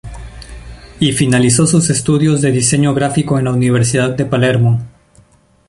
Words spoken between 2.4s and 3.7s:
de diseño gráfico en la